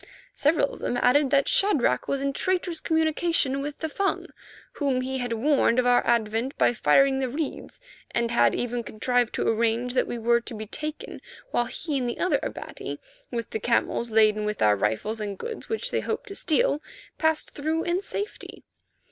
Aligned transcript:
Several 0.35 0.73
of 0.73 0.79
them 0.79 0.97
added 0.97 1.29
that 1.29 1.47
Shadrach 1.47 2.07
was 2.07 2.23
in 2.23 2.33
traitorous 2.33 2.79
communication 2.79 3.61
with 3.61 3.77
the 3.77 3.87
Fung, 3.87 4.25
whom 4.71 5.01
he 5.01 5.19
had 5.19 5.31
warned 5.33 5.77
of 5.77 5.85
our 5.85 6.03
advent 6.07 6.57
by 6.57 6.73
firing 6.73 7.19
the 7.19 7.29
reeds, 7.29 7.79
and 8.09 8.31
had 8.31 8.55
even 8.55 8.81
contrived 8.81 9.31
to 9.35 9.47
arrange 9.47 9.93
that 9.93 10.07
we 10.07 10.17
were 10.17 10.41
to 10.41 10.55
be 10.55 10.65
taken 10.65 11.21
while 11.51 11.65
he 11.65 11.99
and 11.99 12.09
the 12.09 12.17
other 12.17 12.39
Abati, 12.41 12.99
with 13.29 13.51
the 13.51 13.59
camels 13.59 14.09
laden 14.09 14.43
with 14.43 14.59
our 14.63 14.75
rifles 14.75 15.21
and 15.21 15.37
goods 15.37 15.69
which 15.69 15.91
they 15.91 15.99
hoped 15.99 16.29
to 16.29 16.35
steal, 16.35 16.81
passed 17.19 17.51
through 17.51 17.83
in 17.83 18.01
safety. 18.01 18.63